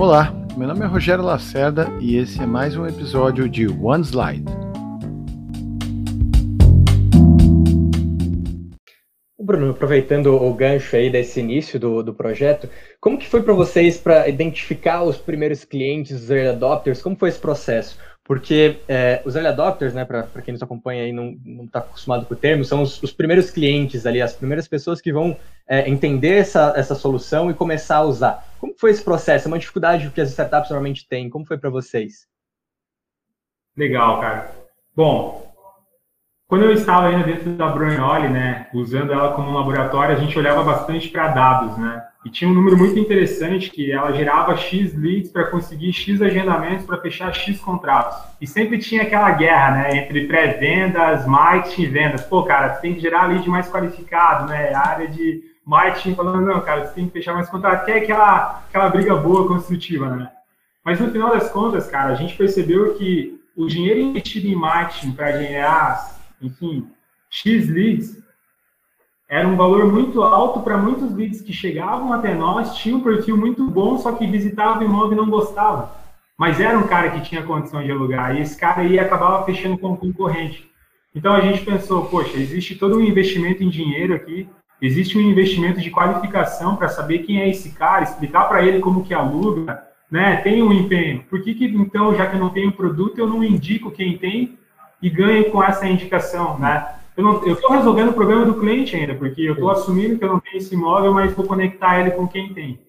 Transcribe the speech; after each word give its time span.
Olá, 0.00 0.34
meu 0.56 0.66
nome 0.66 0.82
é 0.82 0.86
Rogério 0.86 1.22
Lacerda 1.22 1.86
e 2.00 2.16
esse 2.16 2.40
é 2.40 2.46
mais 2.46 2.74
um 2.74 2.86
episódio 2.86 3.46
de 3.46 3.68
One 3.68 4.02
Slide. 4.02 4.46
Bruno, 9.38 9.72
aproveitando 9.72 10.34
o 10.34 10.54
gancho 10.54 10.96
aí 10.96 11.10
desse 11.10 11.40
início 11.40 11.78
do, 11.78 12.02
do 12.02 12.14
projeto, 12.14 12.66
como 12.98 13.18
que 13.18 13.28
foi 13.28 13.42
para 13.42 13.52
vocês 13.52 13.98
para 13.98 14.26
identificar 14.26 15.02
os 15.02 15.18
primeiros 15.18 15.66
clientes, 15.66 16.12
os 16.12 16.30
early 16.30 16.48
adopters? 16.48 17.02
Como 17.02 17.14
foi 17.14 17.28
esse 17.28 17.38
processo? 17.38 17.98
Porque 18.24 18.78
é, 18.86 19.22
os 19.24 19.34
early 19.34 19.48
adopters, 19.48 19.92
né, 19.92 20.04
para 20.04 20.42
quem 20.42 20.52
nos 20.52 20.62
acompanha 20.62 21.02
aí 21.02 21.12
não 21.12 21.36
está 21.64 21.80
acostumado 21.80 22.26
com 22.26 22.34
o 22.34 22.36
termo, 22.36 22.64
são 22.64 22.82
os, 22.82 23.02
os, 23.02 23.12
primeiros 23.12 23.50
clientes 23.50 24.06
ali, 24.06 24.22
as 24.22 24.34
primeiras 24.34 24.68
pessoas 24.68 25.00
que 25.00 25.12
vão 25.12 25.36
é, 25.66 25.88
entender 25.88 26.36
essa, 26.38 26.72
essa 26.76 26.94
solução 26.94 27.50
e 27.50 27.54
começar 27.54 27.96
a 27.96 28.04
usar. 28.04 28.46
Como 28.60 28.74
foi 28.78 28.90
esse 28.90 29.02
processo? 29.02 29.46
É 29.46 29.48
uma 29.48 29.58
dificuldade 29.58 30.10
que 30.10 30.20
as 30.20 30.30
startups 30.30 30.70
normalmente 30.70 31.08
têm. 31.08 31.28
Como 31.28 31.44
foi 31.44 31.58
para 31.58 31.70
vocês? 31.70 32.28
Legal, 33.76 34.20
cara. 34.20 34.50
Bom, 34.94 35.49
quando 36.50 36.64
eu 36.64 36.72
estava 36.72 37.06
ainda 37.06 37.22
dentro 37.22 37.52
da 37.52 37.68
Brunholi, 37.68 38.28
né, 38.28 38.66
usando 38.74 39.12
ela 39.12 39.34
como 39.34 39.48
um 39.48 39.54
laboratório, 39.54 40.16
a 40.16 40.18
gente 40.18 40.36
olhava 40.36 40.64
bastante 40.64 41.08
para 41.08 41.28
dados, 41.28 41.78
né? 41.78 42.02
E 42.26 42.28
tinha 42.28 42.50
um 42.50 42.52
número 42.52 42.76
muito 42.76 42.98
interessante 42.98 43.70
que 43.70 43.92
ela 43.92 44.10
gerava 44.10 44.56
X 44.56 44.92
leads 44.98 45.30
para 45.30 45.44
conseguir 45.44 45.92
X 45.92 46.20
agendamentos 46.20 46.84
para 46.84 47.00
fechar 47.00 47.32
X 47.32 47.60
contratos. 47.60 48.18
E 48.40 48.48
sempre 48.48 48.78
tinha 48.78 49.02
aquela 49.02 49.30
guerra, 49.30 49.70
né, 49.76 49.96
entre 49.96 50.26
pré-vendas, 50.26 51.24
marketing 51.24 51.82
e 51.82 51.86
vendas. 51.86 52.22
Pô, 52.22 52.42
cara, 52.42 52.74
você 52.74 52.80
tem 52.80 52.94
que 52.94 53.00
gerar 53.00 53.26
lead 53.26 53.48
mais 53.48 53.70
qualificado, 53.70 54.50
né? 54.50 54.74
A 54.74 54.88
área 54.88 55.06
de 55.06 55.40
marketing 55.64 56.16
falando, 56.16 56.44
não, 56.44 56.60
cara, 56.62 56.84
você 56.84 56.94
tem 56.94 57.06
que 57.06 57.12
fechar 57.12 57.32
mais 57.32 57.48
contratos. 57.48 57.84
Que 57.84 57.92
é 57.92 57.98
aquela, 57.98 58.64
aquela 58.68 58.88
briga 58.88 59.14
boa, 59.14 59.46
construtiva, 59.46 60.08
né? 60.16 60.28
Mas 60.84 60.98
no 60.98 61.12
final 61.12 61.30
das 61.30 61.48
contas, 61.48 61.86
cara, 61.86 62.10
a 62.10 62.16
gente 62.16 62.36
percebeu 62.36 62.94
que 62.94 63.38
o 63.56 63.68
dinheiro 63.68 64.00
investido 64.00 64.48
em 64.48 64.56
marketing 64.56 65.12
para 65.12 65.40
gerar 65.40 66.19
enfim, 66.40 66.86
X 67.28 67.68
leads, 67.68 68.18
era 69.28 69.46
um 69.46 69.56
valor 69.56 69.86
muito 69.86 70.22
alto 70.22 70.60
para 70.60 70.76
muitos 70.76 71.14
leads 71.14 71.40
que 71.40 71.52
chegavam 71.52 72.12
até 72.12 72.34
nós, 72.34 72.76
tinham 72.76 72.98
um 72.98 73.02
perfil 73.02 73.36
muito 73.36 73.64
bom, 73.70 73.96
só 73.96 74.12
que 74.12 74.26
visitava 74.26 74.80
o 74.80 74.84
imóvel 74.84 75.12
e 75.12 75.16
não 75.16 75.30
gostava. 75.30 75.94
Mas 76.36 76.58
era 76.58 76.76
um 76.76 76.86
cara 76.86 77.10
que 77.10 77.20
tinha 77.20 77.42
condição 77.42 77.82
de 77.82 77.92
alugar, 77.92 78.34
e 78.34 78.40
esse 78.40 78.58
cara 78.58 78.80
aí 78.80 78.98
acabava 78.98 79.44
fechando 79.44 79.78
com 79.78 79.92
o 79.92 79.96
concorrente. 79.96 80.68
Então 81.14 81.32
a 81.32 81.40
gente 81.40 81.64
pensou, 81.64 82.06
poxa, 82.06 82.36
existe 82.36 82.74
todo 82.74 82.96
um 82.96 83.00
investimento 83.00 83.62
em 83.62 83.68
dinheiro 83.68 84.14
aqui, 84.14 84.48
existe 84.82 85.16
um 85.16 85.20
investimento 85.20 85.80
de 85.80 85.90
qualificação 85.90 86.74
para 86.74 86.88
saber 86.88 87.20
quem 87.20 87.40
é 87.40 87.48
esse 87.48 87.70
cara, 87.70 88.02
explicar 88.02 88.48
para 88.48 88.64
ele 88.64 88.80
como 88.80 89.04
que 89.04 89.14
aluga, 89.14 89.86
né? 90.10 90.38
Tem 90.38 90.60
um 90.60 90.72
empenho. 90.72 91.22
Por 91.30 91.42
que, 91.42 91.54
que 91.54 91.66
então, 91.66 92.14
já 92.16 92.26
que 92.26 92.34
eu 92.34 92.40
não 92.40 92.50
tenho 92.50 92.72
produto, 92.72 93.18
eu 93.18 93.28
não 93.28 93.44
indico 93.44 93.90
quem 93.90 94.18
tem 94.18 94.58
e 95.02 95.08
ganhe 95.08 95.44
com 95.44 95.62
essa 95.62 95.86
indicação, 95.86 96.58
né? 96.58 96.94
Eu 97.16 97.52
estou 97.52 97.72
resolvendo 97.72 98.10
o 98.10 98.14
problema 98.14 98.44
do 98.44 98.54
cliente 98.54 98.96
ainda, 98.96 99.14
porque 99.14 99.42
eu 99.42 99.54
estou 99.54 99.70
assumindo 99.70 100.18
que 100.18 100.24
eu 100.24 100.28
não 100.28 100.40
tenho 100.40 100.56
esse 100.56 100.74
imóvel, 100.74 101.12
mas 101.12 101.34
vou 101.34 101.46
conectar 101.46 102.00
ele 102.00 102.12
com 102.12 102.26
quem 102.26 102.54
tem. 102.54 102.80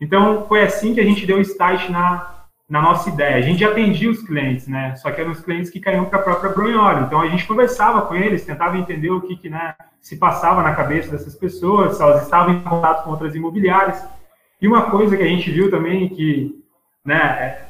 Então, 0.00 0.46
foi 0.46 0.62
assim 0.62 0.94
que 0.94 1.00
a 1.00 1.04
gente 1.04 1.26
deu 1.26 1.38
o 1.38 1.40
start 1.40 1.88
na, 1.88 2.46
na 2.68 2.80
nossa 2.82 3.08
ideia. 3.08 3.36
A 3.36 3.42
gente 3.42 3.64
atendia 3.64 4.10
os 4.10 4.22
clientes, 4.22 4.66
né? 4.66 4.94
Só 4.96 5.10
que 5.10 5.20
eram 5.20 5.30
os 5.30 5.40
clientes 5.40 5.70
que 5.70 5.80
caíam 5.80 6.04
para 6.04 6.20
a 6.20 6.22
própria 6.22 6.52
Brunholi. 6.52 7.04
Então, 7.04 7.20
a 7.20 7.28
gente 7.28 7.46
conversava 7.46 8.02
com 8.02 8.14
eles, 8.14 8.44
tentava 8.44 8.78
entender 8.78 9.10
o 9.10 9.20
que, 9.20 9.36
que 9.36 9.48
né, 9.48 9.74
se 10.00 10.16
passava 10.16 10.62
na 10.62 10.74
cabeça 10.74 11.10
dessas 11.10 11.34
pessoas, 11.34 11.96
se 11.96 12.02
elas 12.02 12.22
estavam 12.22 12.54
em 12.54 12.62
contato 12.62 13.04
com 13.04 13.10
outras 13.10 13.34
imobiliárias. 13.34 14.02
E 14.60 14.68
uma 14.68 14.90
coisa 14.90 15.16
que 15.16 15.22
a 15.22 15.28
gente 15.28 15.50
viu 15.50 15.70
também 15.70 16.08
que, 16.08 16.62
né, 17.04 17.66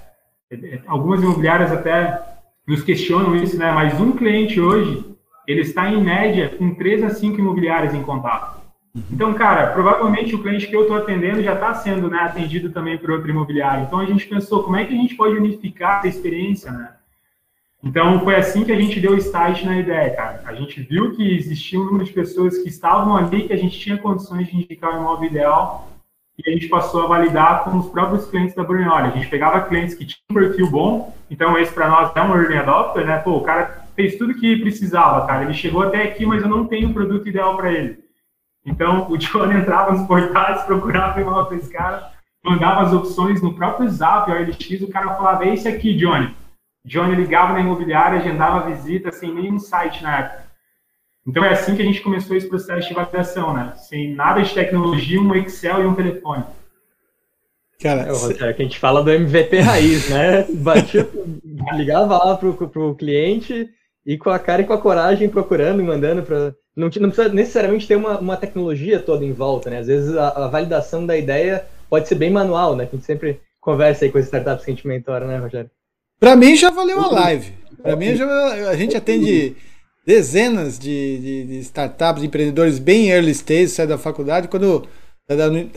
é, 0.50 0.54
é, 0.54 0.80
algumas 0.86 1.22
imobiliárias 1.22 1.70
até 1.72 2.29
nos 2.70 2.84
questionam 2.84 3.34
isso, 3.34 3.58
né? 3.58 3.72
Mas 3.72 4.00
um 4.00 4.12
cliente 4.12 4.60
hoje, 4.60 5.04
ele 5.44 5.62
está 5.62 5.90
em 5.90 6.00
média 6.00 6.50
com 6.50 6.72
3 6.72 7.02
a 7.02 7.10
5 7.10 7.36
imobiliários 7.36 7.92
em 7.92 8.02
contato. 8.02 8.60
Então, 9.10 9.34
cara, 9.34 9.72
provavelmente 9.72 10.36
o 10.36 10.42
cliente 10.42 10.68
que 10.68 10.76
eu 10.76 10.82
estou 10.82 10.96
atendendo 10.96 11.42
já 11.42 11.54
está 11.54 11.74
sendo 11.74 12.08
né, 12.08 12.20
atendido 12.20 12.70
também 12.70 12.96
por 12.96 13.10
outro 13.10 13.28
imobiliário. 13.28 13.84
Então, 13.84 13.98
a 13.98 14.04
gente 14.04 14.24
pensou, 14.24 14.62
como 14.62 14.76
é 14.76 14.84
que 14.84 14.94
a 14.94 14.96
gente 14.96 15.16
pode 15.16 15.36
unificar 15.36 15.98
essa 15.98 16.06
experiência, 16.06 16.70
né? 16.70 16.90
Então, 17.82 18.20
foi 18.20 18.36
assim 18.36 18.62
que 18.62 18.70
a 18.70 18.80
gente 18.80 19.00
deu 19.00 19.12
o 19.12 19.16
start 19.16 19.64
na 19.64 19.76
ideia, 19.76 20.14
cara. 20.14 20.42
A 20.46 20.54
gente 20.54 20.80
viu 20.80 21.16
que 21.16 21.34
existia 21.34 21.80
um 21.80 21.86
número 21.86 22.04
de 22.04 22.12
pessoas 22.12 22.58
que 22.58 22.68
estavam 22.68 23.16
ali, 23.16 23.48
que 23.48 23.52
a 23.52 23.56
gente 23.56 23.80
tinha 23.80 23.98
condições 23.98 24.46
de 24.46 24.56
indicar 24.56 24.94
o 24.94 25.00
imóvel 25.00 25.28
ideal, 25.28 25.88
e 26.38 26.48
a 26.48 26.52
gente 26.52 26.68
passou 26.68 27.02
a 27.02 27.08
validar 27.08 27.64
com 27.64 27.76
os 27.78 27.88
próprios 27.88 28.26
clientes 28.26 28.54
da 28.54 28.62
Brunholi. 28.62 29.08
A 29.08 29.16
gente 29.16 29.28
pegava 29.28 29.62
clientes 29.62 29.94
que 29.94 30.04
tinham 30.04 30.22
um 30.30 30.34
perfil 30.34 30.70
bom, 30.70 31.19
então 31.30 31.56
esse 31.56 31.72
para 31.72 31.88
nós 31.88 32.14
é 32.14 32.20
um 32.20 32.34
early 32.34 32.58
adopter, 32.58 33.06
né? 33.06 33.18
Pô, 33.18 33.36
o 33.36 33.42
cara 33.42 33.86
fez 33.94 34.16
tudo 34.16 34.34
que 34.34 34.56
precisava, 34.56 35.26
cara. 35.26 35.44
Ele 35.44 35.54
chegou 35.54 35.82
até 35.82 36.02
aqui, 36.02 36.26
mas 36.26 36.42
eu 36.42 36.48
não 36.48 36.66
tenho 36.66 36.90
o 36.90 36.92
produto 36.92 37.28
ideal 37.28 37.56
para 37.56 37.72
ele. 37.72 37.98
Então, 38.66 39.10
o 39.10 39.16
Johnny 39.16 39.54
entrava 39.60 39.92
nos 39.92 40.06
portais, 40.06 40.64
procurava 40.64 41.20
imóvel 41.20 41.46
para 41.46 41.56
esse 41.56 41.70
cara, 41.70 42.10
mandava 42.44 42.82
as 42.82 42.92
opções 42.92 43.40
no 43.40 43.54
próprio 43.54 43.88
Zap, 43.88 44.30
o 44.30 44.34
LX, 44.34 44.82
o 44.82 44.90
cara 44.90 45.14
falava, 45.14 45.44
é 45.44 45.54
esse 45.54 45.68
aqui, 45.68 45.94
Johnny. 45.94 46.34
Johnny 46.84 47.14
ligava 47.14 47.52
na 47.52 47.60
imobiliária, 47.60 48.18
agendava 48.18 48.68
visita 48.68 49.12
sem 49.12 49.32
nenhum 49.32 49.58
site 49.58 50.02
na 50.02 50.18
época. 50.18 50.50
Então 51.26 51.44
é 51.44 51.50
assim 51.50 51.76
que 51.76 51.82
a 51.82 51.84
gente 51.84 52.00
começou 52.00 52.36
esse 52.36 52.48
processo 52.48 52.88
de 52.88 52.94
validação, 52.94 53.52
né? 53.52 53.74
Sem 53.76 54.14
nada 54.14 54.42
de 54.42 54.52
tecnologia, 54.54 55.20
um 55.20 55.34
Excel 55.34 55.82
e 55.82 55.86
um 55.86 55.94
telefone. 55.94 56.44
Cara, 57.80 58.02
é, 58.02 58.14
cê... 58.14 58.34
que 58.34 58.44
a 58.44 58.52
gente 58.64 58.78
fala 58.78 59.02
do 59.02 59.10
MVP 59.10 59.60
raiz, 59.60 60.08
né? 60.08 60.46
Batia, 60.50 61.08
ligava 61.74 62.18
lá 62.18 62.36
pro, 62.36 62.54
pro 62.68 62.94
cliente 62.94 63.68
e 64.04 64.18
com 64.18 64.30
a 64.30 64.38
cara 64.38 64.62
e 64.62 64.64
com 64.66 64.72
a 64.72 64.78
coragem 64.78 65.28
procurando 65.28 65.80
e 65.80 65.84
mandando 65.84 66.22
para 66.22 66.54
não, 66.76 66.88
não, 66.88 67.10
precisa 67.10 67.28
necessariamente 67.28 67.86
ter 67.86 67.96
uma, 67.96 68.18
uma 68.18 68.36
tecnologia 68.36 69.00
toda 69.00 69.24
em 69.24 69.32
volta, 69.32 69.68
né? 69.70 69.78
Às 69.78 69.86
vezes 69.86 70.16
a, 70.16 70.28
a, 70.28 70.48
validação 70.48 71.04
da 71.04 71.16
ideia 71.16 71.66
pode 71.88 72.06
ser 72.06 72.14
bem 72.14 72.30
manual, 72.30 72.76
né? 72.76 72.86
Que 72.86 72.94
a 72.94 72.98
gente 72.98 73.06
sempre 73.06 73.40
conversa 73.60 74.04
aí 74.04 74.10
com 74.10 74.18
as 74.18 74.24
startups 74.24 74.64
que 74.64 74.70
a 74.70 74.74
gente 74.74 74.86
mentora, 74.86 75.26
né, 75.26 75.36
Rogério? 75.38 75.70
Para 76.18 76.36
mim 76.36 76.56
já 76.56 76.70
valeu 76.70 77.00
a 77.00 77.10
live. 77.10 77.52
Para 77.82 77.96
mim 77.96 78.14
já, 78.14 78.26
a 78.70 78.76
gente 78.76 78.96
atende 78.96 79.56
dezenas 80.06 80.78
de, 80.78 81.18
de, 81.18 81.44
de, 81.44 81.58
startups, 81.60 82.20
de 82.20 82.28
empreendedores 82.28 82.78
bem 82.78 83.10
early 83.10 83.32
stage, 83.32 83.68
sai 83.68 83.86
da 83.86 83.98
faculdade, 83.98 84.48
quando 84.48 84.86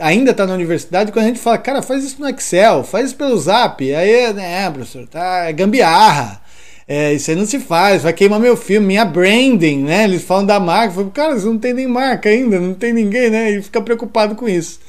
ainda 0.00 0.32
está 0.32 0.46
na 0.46 0.54
universidade, 0.54 1.12
quando 1.12 1.26
a 1.26 1.28
gente 1.28 1.38
fala, 1.38 1.58
cara, 1.58 1.82
faz 1.82 2.02
isso 2.02 2.20
no 2.20 2.28
Excel, 2.28 2.82
faz 2.82 3.06
isso 3.06 3.16
pelo 3.16 3.36
Zap, 3.38 3.94
aí, 3.94 4.32
né, 4.32 4.68
professor, 4.70 5.06
tá, 5.06 5.44
é 5.44 5.52
gambiarra. 5.52 6.40
É, 6.86 7.14
isso 7.14 7.30
aí 7.30 7.36
não 7.36 7.46
se 7.46 7.58
faz, 7.60 8.02
vai 8.02 8.12
queimar 8.12 8.38
meu 8.38 8.56
filme, 8.56 8.88
minha 8.88 9.06
branding, 9.06 9.84
né? 9.84 10.04
Eles 10.04 10.22
falam 10.22 10.44
da 10.44 10.60
marca, 10.60 10.92
falo, 10.92 11.10
cara, 11.10 11.38
você 11.38 11.46
não 11.46 11.56
tem 11.56 11.72
nem 11.72 11.86
marca 11.86 12.28
ainda, 12.28 12.60
não 12.60 12.74
tem 12.74 12.92
ninguém, 12.92 13.30
né? 13.30 13.52
E 13.52 13.62
fica 13.62 13.80
preocupado 13.80 14.34
com 14.34 14.46
isso. 14.46 14.80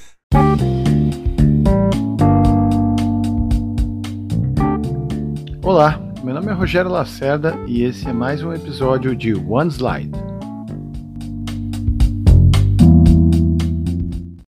Olá, 5.64 6.02
meu 6.22 6.34
nome 6.34 6.52
é 6.52 6.54
Rogério 6.54 6.92
Lacerda 6.92 7.58
e 7.66 7.84
esse 7.84 8.10
é 8.10 8.14
mais 8.14 8.44
um 8.44 8.54
episódio 8.54 9.16
de 9.16 9.34
One 9.34 9.72
Slide. 9.72 10.35